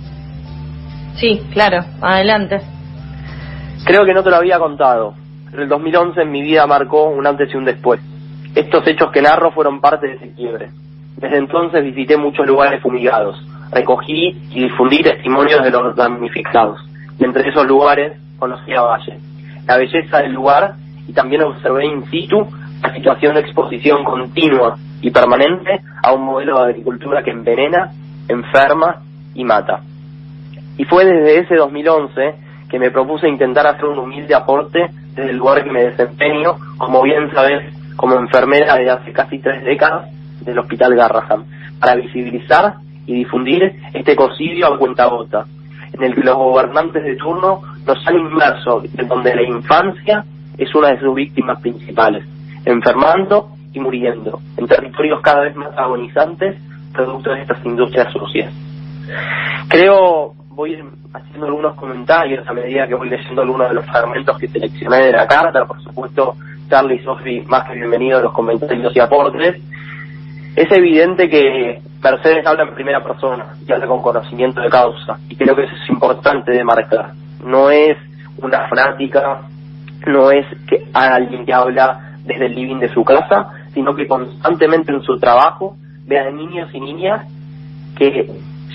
Sí, 1.15 1.41
claro, 1.53 1.83
adelante. 2.01 2.61
Creo 3.85 4.05
que 4.05 4.13
no 4.13 4.23
te 4.23 4.29
lo 4.29 4.35
había 4.35 4.59
contado, 4.59 5.15
pero 5.49 5.63
el 5.63 5.69
2011 5.69 6.21
en 6.21 6.31
mi 6.31 6.41
vida 6.41 6.67
marcó 6.67 7.09
un 7.09 7.25
antes 7.25 7.51
y 7.51 7.57
un 7.57 7.65
después. 7.65 7.99
Estos 8.53 8.87
hechos 8.87 9.11
que 9.11 9.21
narro 9.21 9.51
fueron 9.51 9.81
parte 9.81 10.07
de 10.07 10.13
ese 10.13 10.33
quiebre. 10.33 10.69
Desde 11.17 11.37
entonces 11.37 11.83
visité 11.83 12.15
muchos 12.15 12.45
lugares 12.45 12.81
fumigados, 12.81 13.43
recogí 13.71 14.39
y 14.51 14.63
difundí 14.63 15.01
testimonios 15.01 15.63
de 15.63 15.71
los 15.71 15.95
damnificados, 15.95 16.79
y 17.17 17.23
entre 17.23 17.49
esos 17.49 17.65
lugares 17.65 18.13
conocí 18.37 18.71
a 18.73 18.81
Valle. 18.81 19.17
La 19.67 19.77
belleza 19.77 20.19
del 20.19 20.33
lugar 20.33 20.75
y 21.07 21.13
también 21.13 21.41
observé 21.41 21.85
in 21.85 22.05
situ 22.11 22.47
la 22.83 22.93
situación 22.93 23.33
de 23.33 23.41
exposición 23.41 24.03
continua 24.03 24.77
y 25.01 25.09
permanente 25.09 25.81
a 26.03 26.13
un 26.13 26.23
modelo 26.23 26.59
de 26.59 26.69
agricultura 26.69 27.23
que 27.23 27.31
envenena, 27.31 27.91
enferma 28.27 29.01
y 29.33 29.43
mata. 29.43 29.81
Y 30.77 30.85
fue 30.85 31.05
desde 31.05 31.39
ese 31.39 31.55
2011 31.55 32.50
que 32.71 32.79
me 32.79 32.89
propuse 32.89 33.27
intentar 33.27 33.67
hacer 33.67 33.83
un 33.83 33.99
humilde 33.99 34.33
aporte 34.33 34.89
desde 35.13 35.31
el 35.31 35.37
lugar 35.37 35.61
que 35.61 35.69
me 35.69 35.83
desempeño, 35.83 36.55
como 36.77 37.03
bien 37.03 37.29
sabes, 37.33 37.61
como 37.97 38.15
enfermera 38.15 38.75
desde 38.75 38.91
hace 38.91 39.11
casi 39.11 39.39
tres 39.39 39.61
décadas 39.65 40.09
del 40.45 40.57
Hospital 40.57 40.95
Garraham, 40.95 41.43
para 41.81 41.95
visibilizar 41.95 42.75
y 43.05 43.13
difundir 43.15 43.75
este 43.93 44.13
ecocidio 44.13 44.67
a 44.67 44.77
cuenta 44.77 45.05
gota, 45.07 45.45
en 45.91 46.01
el 46.01 46.15
que 46.15 46.21
los 46.21 46.35
gobernantes 46.35 47.03
de 47.03 47.17
turno 47.17 47.61
nos 47.85 48.07
han 48.07 48.15
inmerso 48.17 48.83
en 48.97 49.07
donde 49.09 49.35
la 49.35 49.43
infancia 49.43 50.23
es 50.57 50.73
una 50.73 50.93
de 50.93 50.99
sus 51.01 51.13
víctimas 51.13 51.59
principales, 51.59 52.23
enfermando 52.63 53.49
y 53.73 53.81
muriendo 53.81 54.39
en 54.55 54.65
territorios 54.65 55.19
cada 55.21 55.41
vez 55.41 55.55
más 55.57 55.77
agonizantes 55.77 56.55
producto 56.93 57.31
de 57.31 57.41
estas 57.41 57.65
industrias 57.65 58.13
sucias. 58.13 58.53
Creo, 59.67 60.33
voy 60.53 60.77
haciendo 61.13 61.47
algunos 61.47 61.75
comentarios 61.75 62.47
a 62.47 62.53
medida 62.53 62.87
que 62.87 62.95
voy 62.95 63.09
leyendo 63.09 63.41
algunos 63.41 63.69
de 63.69 63.75
los 63.75 63.85
fragmentos 63.85 64.37
que 64.37 64.47
seleccioné 64.47 64.97
de 64.97 65.11
la 65.13 65.27
carta, 65.27 65.65
por 65.65 65.81
supuesto, 65.81 66.35
Charlie 66.69 66.95
y 66.95 67.03
Sofi, 67.03 67.41
más 67.47 67.67
que 67.67 67.75
bienvenidos 67.75 68.19
a 68.19 68.23
los 68.23 68.33
comentarios 68.33 68.95
y 68.95 68.99
aportes. 68.99 69.61
Es 70.55 70.71
evidente 70.71 71.29
que 71.29 71.81
Mercedes 72.03 72.45
habla 72.45 72.63
en 72.63 72.75
primera 72.75 73.01
persona 73.01 73.55
y 73.65 73.71
habla 73.71 73.87
con 73.87 74.01
conocimiento 74.01 74.61
de 74.61 74.69
causa, 74.69 75.17
y 75.29 75.35
creo 75.35 75.55
que 75.55 75.63
eso 75.63 75.75
es 75.75 75.89
importante 75.89 76.51
de 76.51 76.63
marcar. 76.63 77.13
No 77.45 77.69
es 77.69 77.97
una 78.37 78.67
fanática, 78.67 79.41
no 80.05 80.31
es 80.31 80.45
que 80.67 80.85
alguien 80.93 81.45
que 81.45 81.53
habla 81.53 82.17
desde 82.25 82.47
el 82.47 82.55
living 82.55 82.79
de 82.79 82.89
su 82.89 83.03
casa, 83.05 83.49
sino 83.73 83.95
que 83.95 84.07
constantemente 84.07 84.91
en 84.91 85.01
su 85.01 85.17
trabajo 85.17 85.77
ve 86.05 86.19
a 86.19 86.29
niños 86.29 86.69
y 86.73 86.81
niñas 86.81 87.25
que 87.97 88.27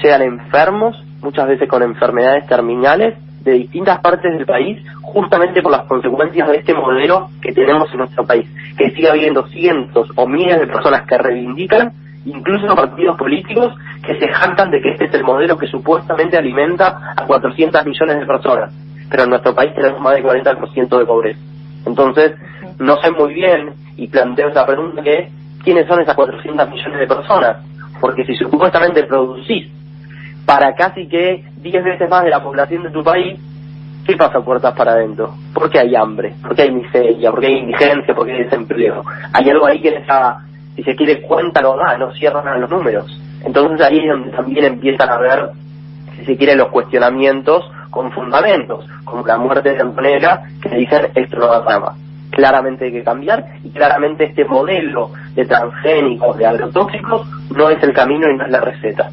llegan 0.02 0.22
enfermos, 0.22 0.96
muchas 1.20 1.48
veces 1.48 1.68
con 1.68 1.82
enfermedades 1.82 2.46
terminales, 2.46 3.14
de 3.46 3.52
distintas 3.52 4.00
partes 4.00 4.36
del 4.36 4.44
país, 4.44 4.84
justamente 5.02 5.62
por 5.62 5.70
las 5.70 5.86
consecuencias 5.86 6.48
de 6.48 6.56
este 6.56 6.74
modelo 6.74 7.30
que 7.40 7.52
tenemos 7.52 7.88
en 7.92 7.98
nuestro 7.98 8.26
país, 8.26 8.46
que 8.76 8.90
sigue 8.90 9.08
habiendo 9.08 9.46
cientos 9.46 10.08
o 10.16 10.26
miles 10.26 10.58
de 10.58 10.66
personas 10.66 11.06
que 11.06 11.16
reivindican, 11.16 11.92
incluso 12.24 12.74
partidos 12.74 13.16
políticos, 13.16 13.72
que 14.04 14.18
se 14.18 14.26
jactan 14.28 14.72
de 14.72 14.80
que 14.80 14.90
este 14.90 15.04
es 15.06 15.14
el 15.14 15.22
modelo 15.22 15.56
que 15.56 15.68
supuestamente 15.68 16.36
alimenta 16.36 17.14
a 17.16 17.24
400 17.24 17.86
millones 17.86 18.18
de 18.18 18.26
personas, 18.26 18.74
pero 19.08 19.22
en 19.22 19.30
nuestro 19.30 19.54
país 19.54 19.72
tenemos 19.76 20.00
más 20.00 20.14
del 20.14 20.24
40% 20.24 20.98
de 20.98 21.06
pobreza. 21.06 21.40
Entonces, 21.86 22.32
no 22.80 22.96
sé 22.96 23.12
muy 23.12 23.32
bien, 23.32 23.74
y 23.96 24.08
planteo 24.08 24.48
esa 24.48 24.66
pregunta 24.66 25.02
que 25.02 25.14
es, 25.14 25.32
¿quiénes 25.62 25.86
son 25.86 26.00
esas 26.00 26.16
400 26.16 26.68
millones 26.68 26.98
de 26.98 27.06
personas? 27.06 27.58
Porque 28.00 28.24
si 28.24 28.34
supuestamente 28.34 29.04
producís 29.04 29.70
para 30.46 30.74
casi 30.74 31.08
que 31.08 31.44
10 31.56 31.84
veces 31.84 32.08
más 32.08 32.24
de 32.24 32.30
la 32.30 32.42
población 32.42 32.84
de 32.84 32.90
tu 32.90 33.02
país, 33.02 33.38
¿qué 34.06 34.16
pasa 34.16 34.40
puertas 34.40 34.74
para 34.74 34.92
adentro? 34.92 35.34
¿Por 35.52 35.68
qué 35.68 35.80
hay 35.80 35.94
hambre? 35.96 36.34
¿Por 36.40 36.54
qué 36.54 36.62
hay 36.62 36.70
miseria? 36.70 37.30
¿Por 37.30 37.40
qué 37.40 37.48
hay 37.48 37.58
indigencia? 37.58 38.14
¿Por 38.14 38.26
qué 38.26 38.32
hay 38.32 38.44
desempleo? 38.44 39.04
Hay 39.32 39.50
algo 39.50 39.66
ahí 39.66 39.80
que 39.80 39.90
les 39.90 40.06
si 40.76 40.82
se 40.82 40.94
quiere, 40.94 41.22
cuenta 41.22 41.62
lo 41.62 41.76
da, 41.76 41.98
no 41.98 42.12
cierran 42.12 42.60
los 42.60 42.70
números. 42.70 43.06
Entonces 43.44 43.84
ahí 43.84 43.98
es 43.98 44.08
donde 44.08 44.30
también 44.30 44.64
empiezan 44.64 45.08
a 45.08 45.16
ver, 45.16 45.50
si 46.16 46.24
se 46.24 46.36
quiere, 46.36 46.54
los 46.54 46.68
cuestionamientos 46.68 47.70
con 47.90 48.12
fundamentos, 48.12 48.86
como 49.04 49.26
la 49.26 49.38
muerte 49.38 49.72
de 49.72 49.80
Antonella, 49.80 50.42
que 50.62 50.76
dicen 50.76 51.08
esto 51.14 51.38
no 51.38 51.48
va 51.48 51.78
más 51.80 52.06
claramente 52.36 52.84
hay 52.84 52.92
que 52.92 53.02
cambiar 53.02 53.46
y 53.64 53.70
claramente 53.70 54.24
este 54.24 54.44
modelo 54.44 55.10
de 55.34 55.46
transgénicos, 55.46 56.36
de 56.36 56.46
agrotóxicos, 56.46 57.26
no 57.50 57.70
es 57.70 57.82
el 57.82 57.94
camino 57.94 58.30
y 58.30 58.36
no 58.36 58.44
es 58.44 58.50
la 58.50 58.60
receta. 58.60 59.10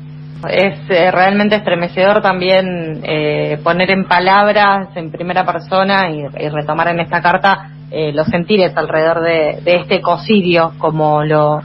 Es 0.50 0.78
eh, 0.90 1.12
realmente 1.12 1.56
estremecedor 1.56 2.22
también 2.22 3.02
eh, 3.04 3.58
poner 3.64 3.92
en 3.92 4.06
palabras, 4.06 4.90
en 4.96 5.12
primera 5.12 5.46
persona 5.46 6.10
y, 6.10 6.28
retomar 6.50 6.90
en 6.90 7.00
esta 7.00 7.22
carta 7.22 7.72
eh, 7.92 8.12
los 8.12 8.28
sentires 8.28 8.76
alrededor 8.76 9.22
de, 9.22 9.62
este 9.66 9.96
ecocidio, 9.96 10.74
como 10.80 11.24
lo, 11.24 11.62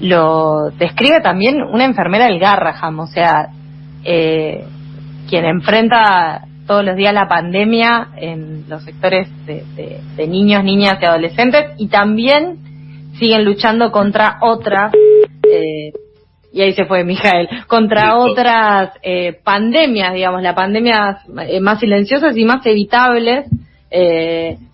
lo 0.00 0.70
describe 0.78 1.20
también 1.20 1.62
una 1.62 1.84
enfermera 1.84 2.26
del 2.26 2.38
Garraham, 2.38 3.00
o 3.00 3.06
sea, 3.06 3.48
quien 4.02 5.44
enfrenta 5.44 6.46
todos 6.66 6.84
los 6.84 6.96
días 6.96 7.14
la 7.14 7.28
pandemia 7.28 8.08
en 8.16 8.68
los 8.68 8.82
sectores 8.82 9.28
de, 9.46 10.26
niños, 10.26 10.64
niñas 10.64 10.98
y 11.00 11.04
adolescentes 11.04 11.66
y 11.78 11.88
también 11.88 12.58
siguen 13.18 13.44
luchando 13.44 13.92
contra 13.92 14.38
otras, 14.42 14.92
eh, 15.50 15.92
y 16.56 16.62
ahí 16.62 16.72
se 16.72 16.86
fue 16.86 17.04
Mijael, 17.04 17.48
contra 17.66 18.16
otras 18.16 18.92
eh, 19.02 19.38
pandemias, 19.44 20.14
digamos, 20.14 20.40
las 20.40 20.54
pandemias 20.54 21.18
eh, 21.46 21.60
más 21.60 21.80
silenciosas 21.80 22.34
y 22.34 22.46
más 22.46 22.64
evitables. 22.64 23.44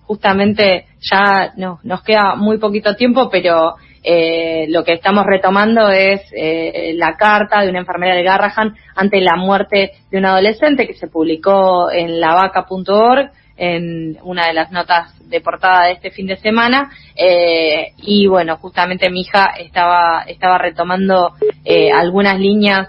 justamente 0.07 0.87
ya 1.01 1.53
no, 1.57 1.81
nos 1.83 2.03
queda 2.03 2.37
muy 2.37 2.59
poquito 2.59 2.95
tiempo, 2.95 3.29
pero 3.31 3.75
eh, 4.05 4.67
lo 4.69 4.85
que 4.85 4.93
estamos 4.93 5.25
retomando 5.27 5.89
es 5.89 6.21
eh, 6.33 6.93
la 6.95 7.17
carta 7.17 7.62
de 7.62 7.71
una 7.71 7.81
enfermera 7.81 8.15
de 8.15 8.23
Garrahan 8.23 8.77
ante 8.95 9.21
la 9.21 9.35
muerte 9.35 9.93
de 10.09 10.19
un 10.19 10.27
adolescente 10.27 10.87
que 10.87 10.95
se 10.95 11.09
publicó 11.09 11.91
en 11.91 12.21
lavaca.org 12.21 13.31
en 13.62 14.19
una 14.23 14.47
de 14.47 14.54
las 14.54 14.73
notas 14.73 15.14
de 15.28 15.40
portada 15.40 15.87
de 15.87 15.92
este 15.92 16.11
fin 16.11 16.26
de 16.26 16.37
semana 16.37 16.90
eh, 17.16 17.92
y 17.99 18.26
bueno 18.26 18.57
justamente 18.57 19.09
mi 19.11 19.21
hija 19.21 19.54
estaba 19.59 20.23
estaba 20.26 20.59
retomando 20.59 21.35
eh, 21.64 21.92
algunas 21.92 22.38
líneas 22.38 22.88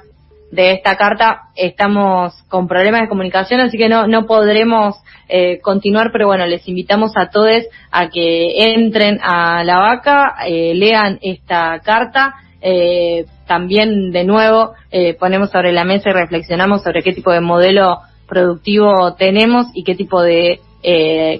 de 0.51 0.71
esta 0.71 0.97
carta 0.97 1.49
estamos 1.55 2.33
con 2.49 2.67
problemas 2.67 3.01
de 3.01 3.09
comunicación 3.09 3.59
así 3.59 3.77
que 3.77 3.89
no 3.89 4.07
no 4.07 4.25
podremos 4.25 4.95
eh, 5.35 5.59
continuar, 5.61 6.11
pero 6.11 6.27
bueno, 6.27 6.45
les 6.45 6.67
invitamos 6.67 7.13
a 7.15 7.29
todos 7.29 7.63
a 7.91 8.09
que 8.09 8.75
entren 8.75 9.19
a 9.23 9.63
la 9.63 9.79
vaca, 9.79 10.35
eh, 10.45 10.73
lean 10.75 11.17
esta 11.21 11.79
carta. 11.79 12.35
Eh, 12.61 13.25
también 13.47 14.11
de 14.11 14.23
nuevo 14.23 14.73
ponemos 15.19 15.49
sobre 15.49 15.73
la 15.73 15.83
mesa 15.83 16.11
y 16.11 16.13
reflexionamos 16.13 16.81
sobre 16.81 17.03
qué 17.03 17.11
tipo 17.11 17.31
de 17.31 17.41
modelo 17.41 17.99
productivo 18.27 19.13
tenemos 19.15 19.67
y 19.73 19.83
qué 19.83 19.95
tipo 19.95 20.21
de 20.21 20.59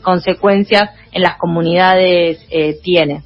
consecuencias 0.02 0.92
en 1.12 1.22
las 1.22 1.38
comunidades 1.38 2.48
tiene. 2.82 3.24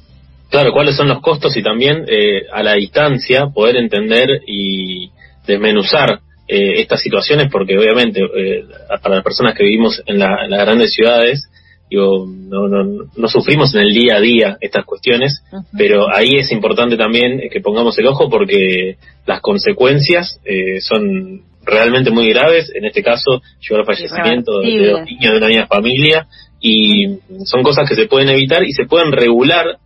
Claro, 0.50 0.72
cuáles 0.72 0.96
son 0.96 1.06
los 1.06 1.20
costos 1.20 1.56
y 1.56 1.62
también 1.62 2.04
a 2.52 2.62
la 2.64 2.74
distancia 2.74 3.46
poder 3.54 3.76
entender 3.76 4.42
y 4.46 5.12
desmenuzar 5.46 6.20
eh, 6.50 6.80
estas 6.80 7.02
situaciones 7.02 7.48
porque 7.52 7.76
obviamente 7.76 8.22
eh, 8.22 8.64
para 9.02 9.16
las 9.16 9.24
personas 9.24 9.54
que 9.54 9.64
vivimos 9.64 10.02
en, 10.06 10.18
las 10.18 10.48
grandes 10.48 10.94
ciudades 10.94 11.46
digo, 11.90 12.26
no, 12.26 12.68
no, 12.68 13.06
no, 13.14 13.28
sufrimos 13.28 13.74
en 13.74 13.82
el 13.82 13.92
día 13.92 14.16
a 14.16 14.20
día 14.20 14.56
estas 14.60 14.86
cuestiones, 14.86 15.42
pero 15.76 16.10
ahí 16.10 16.36
es 16.36 16.50
importante 16.50 16.96
también 16.96 17.50
que 17.50 17.60
pongamos 17.60 17.98
el 17.98 18.06
ojo 18.06 18.30
porque 18.30 18.96
las 19.26 19.42
consecuencias 19.42 20.40
eh, 20.46 20.80
son 20.80 21.42
realmente 21.68 22.10
muy 22.10 22.28
graves, 22.30 22.70
en 22.74 22.84
este 22.84 23.02
caso 23.02 23.40
llevar 23.60 23.80
al 23.80 23.86
fallecimiento 23.86 24.60
de, 24.60 24.92
los 24.92 25.04
niños 25.04 25.32
de 25.32 25.38
una 25.38 25.46
misma 25.46 25.66
familia. 25.66 26.26
Y 26.60 27.18
son 27.44 27.62
cosas 27.62 27.88
que 27.88 27.94
se 27.94 28.06
pueden 28.06 28.30
evitar 28.30 28.64
y 28.64 28.72
se 28.72 28.84
pueden 28.86 29.12
regular 29.12 29.78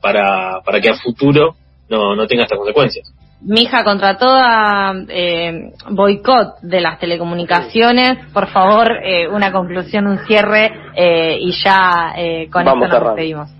para, 0.00 0.60
para 0.64 0.80
que 0.80 0.90
a 0.90 0.94
futuro 0.94 1.56
no, 1.88 2.14
no 2.14 2.26
tenga 2.26 2.42
estas 2.42 2.58
consecuencias. 2.58 3.12
Mija, 3.42 3.84
contra 3.84 4.16
toda 4.16 4.94
eh, 5.08 5.72
boicot 5.90 6.58
de 6.62 6.80
las 6.80 6.98
telecomunicaciones, 6.98 8.18
por 8.32 8.48
favor, 8.48 8.90
eh, 9.04 9.28
una 9.28 9.52
conclusión, 9.52 10.06
un 10.06 10.18
cierre 10.26 10.72
eh, 10.94 11.36
y 11.40 11.52
ya 11.62 12.14
eh, 12.16 12.48
con 12.50 12.66
esto 12.66 12.76
nos 12.76 12.90
despedimos. 12.90 13.50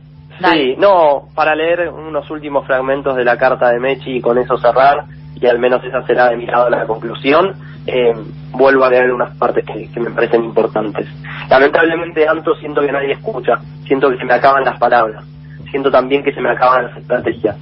Sí, 0.40 0.74
no, 0.78 1.28
para 1.34 1.54
leer 1.54 1.88
unos 1.90 2.30
últimos 2.30 2.66
fragmentos 2.66 3.16
de 3.16 3.24
la 3.24 3.36
carta 3.36 3.70
de 3.70 3.78
Mechi 3.78 4.16
y 4.16 4.20
con 4.20 4.38
eso 4.38 4.56
cerrar, 4.58 5.04
y 5.40 5.46
al 5.46 5.58
menos 5.58 5.84
esa 5.84 6.02
será 6.06 6.30
de 6.30 6.36
mi 6.36 6.46
lado 6.46 6.70
la 6.70 6.86
conclusión, 6.86 7.54
eh, 7.86 8.12
vuelvo 8.52 8.84
a 8.84 8.90
leer 8.90 9.12
unas 9.12 9.36
partes 9.36 9.64
que, 9.64 10.00
me 10.00 10.10
parecen 10.10 10.44
importantes. 10.44 11.06
Lamentablemente, 11.48 12.26
Anto, 12.26 12.54
siento 12.56 12.80
que 12.80 12.92
nadie 12.92 13.12
escucha, 13.12 13.58
siento 13.86 14.10
que 14.10 14.16
se 14.16 14.24
me 14.24 14.34
acaban 14.34 14.64
las 14.64 14.78
palabras, 14.78 15.24
siento 15.70 15.90
también 15.90 16.24
que 16.24 16.32
se 16.32 16.40
me 16.40 16.50
acaban 16.50 16.86
las 16.86 16.96
estrategias. 16.96 17.56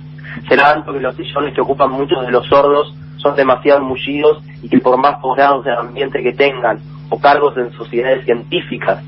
Será 0.48 0.74
tanto 0.74 0.92
que 0.92 1.00
los 1.00 1.14
sillones 1.16 1.54
que 1.54 1.60
ocupan 1.60 1.90
muchos 1.90 2.24
de 2.24 2.32
los 2.32 2.46
sordos 2.46 2.94
son 3.16 3.36
demasiado 3.36 3.80
mullidos 3.80 4.42
y 4.62 4.68
que 4.68 4.78
por 4.78 4.96
más 4.98 5.18
posgrados 5.20 5.64
de 5.64 5.72
ambiente 5.72 6.22
que 6.22 6.32
tengan 6.32 6.78
o 7.10 7.18
cargos 7.18 7.56
en 7.56 7.72
sociedades 7.72 8.24
científicas 8.24 9.02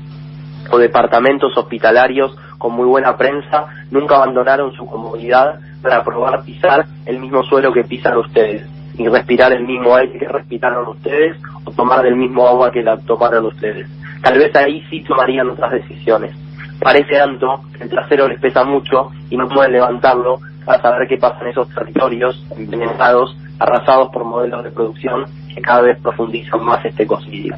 o 0.71 0.77
departamentos 0.77 1.55
hospitalarios 1.57 2.35
con 2.57 2.73
muy 2.73 2.85
buena 2.85 3.15
prensa, 3.17 3.67
nunca 3.91 4.15
abandonaron 4.15 4.73
su 4.73 4.85
comodidad 4.85 5.59
para 5.81 6.03
probar 6.03 6.43
pisar 6.43 6.85
el 7.05 7.19
mismo 7.19 7.43
suelo 7.43 7.71
que 7.71 7.83
pisan 7.83 8.17
ustedes 8.17 8.67
y 8.97 9.07
respirar 9.07 9.53
el 9.53 9.65
mismo 9.65 9.95
aire 9.95 10.17
que 10.17 10.27
respiraron 10.27 10.87
ustedes 10.87 11.37
o 11.65 11.71
tomar 11.71 12.01
del 12.03 12.15
mismo 12.15 12.47
agua 12.47 12.71
que 12.71 12.81
la 12.81 12.97
tomaron 12.97 13.45
ustedes. 13.45 13.87
Tal 14.21 14.37
vez 14.37 14.55
ahí 14.55 14.83
sí 14.89 15.03
tomarían 15.03 15.49
otras 15.49 15.71
decisiones. 15.71 16.35
Parece 16.79 17.13
tanto 17.13 17.61
que 17.75 17.83
el 17.83 17.89
trasero 17.89 18.27
les 18.27 18.39
pesa 18.39 18.63
mucho 18.63 19.09
y 19.29 19.37
no 19.37 19.47
pueden 19.47 19.73
levantarlo 19.73 20.39
para 20.65 20.81
saber 20.81 21.07
qué 21.07 21.17
pasa 21.17 21.39
en 21.41 21.47
esos 21.47 21.69
territorios 21.73 22.45
envenenados, 22.55 23.35
arrasados 23.59 24.09
por 24.09 24.25
modelos 24.25 24.63
de 24.63 24.71
producción 24.71 25.25
que 25.53 25.61
cada 25.61 25.81
vez 25.81 25.99
profundizan 26.01 26.63
más 26.63 26.83
este 26.83 27.03
ecocidio. 27.03 27.55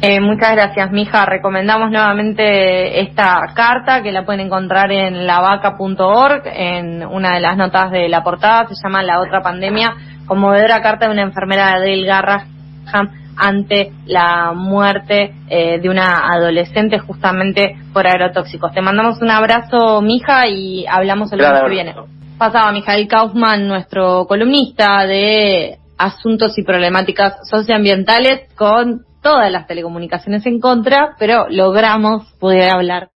Eh, 0.00 0.20
muchas 0.20 0.52
gracias, 0.52 0.92
Mija. 0.92 1.26
Recomendamos 1.26 1.90
nuevamente 1.90 3.00
esta 3.00 3.40
carta 3.54 4.00
que 4.00 4.12
la 4.12 4.24
pueden 4.24 4.46
encontrar 4.46 4.92
en 4.92 5.26
lavaca.org, 5.26 6.42
en 6.44 7.04
una 7.04 7.34
de 7.34 7.40
las 7.40 7.56
notas 7.56 7.90
de 7.90 8.08
la 8.08 8.22
portada, 8.22 8.68
se 8.68 8.76
llama 8.80 9.02
La 9.02 9.20
otra 9.20 9.42
pandemia, 9.42 9.96
conmovedora 10.26 10.80
carta 10.82 11.06
de 11.06 11.12
una 11.12 11.22
enfermera 11.22 11.80
de 11.80 11.90
Dale 11.90 12.06
Garraham 12.06 13.10
ante 13.36 13.92
la 14.06 14.52
muerte 14.52 15.34
eh, 15.48 15.80
de 15.80 15.88
una 15.88 16.32
adolescente 16.32 17.00
justamente 17.00 17.76
por 17.92 18.06
agrotóxicos. 18.06 18.72
Te 18.72 18.82
mandamos 18.82 19.20
un 19.20 19.30
abrazo, 19.30 20.00
Mija, 20.00 20.46
y 20.46 20.86
hablamos 20.86 21.32
el 21.32 21.40
lunes 21.40 21.62
que 21.62 21.70
viene. 21.70 21.94
Pasaba 22.38 22.70
Mijael 22.70 23.08
Kaufman, 23.08 23.66
nuestro 23.66 24.26
columnista 24.26 25.04
de 25.06 25.78
asuntos 25.98 26.56
y 26.56 26.62
problemáticas 26.62 27.48
socioambientales 27.48 28.54
con 28.54 29.07
todas 29.28 29.52
las 29.52 29.66
telecomunicaciones 29.66 30.46
en 30.46 30.58
contra, 30.58 31.14
pero 31.18 31.48
logramos 31.50 32.32
poder 32.40 32.70
hablar 32.70 33.06